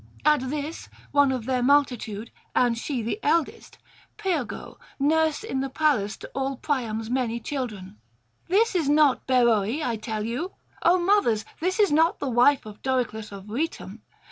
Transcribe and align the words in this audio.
At 0.25 0.49
this 0.49 0.89
one 1.11 1.31
of 1.31 1.45
their 1.45 1.61
multitude, 1.61 2.31
and 2.55 2.75
she 2.75 3.03
the 3.03 3.19
eldest, 3.21 3.77
Pyrgo, 4.17 4.79
nurse 4.97 5.43
in 5.43 5.59
the 5.59 5.69
palace 5.69 6.17
to 6.17 6.27
all 6.33 6.55
Priam's 6.57 7.11
many 7.11 7.39
children: 7.39 7.99
'This 8.47 8.73
is 8.73 8.89
not 8.89 9.27
Beroë, 9.27 9.85
I 9.85 9.97
tell 9.97 10.23
you, 10.25 10.53
O 10.81 10.97
mothers; 10.97 11.45
this 11.59 11.79
is 11.79 11.91
not 11.91 12.17
the 12.17 12.29
wife 12.31 12.65
of 12.65 12.81
Doryclus 12.81 13.31
of 13.31 13.45
Rhoeteum. 13.47 13.99